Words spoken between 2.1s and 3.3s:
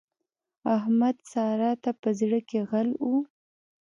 زړ کې غل وو.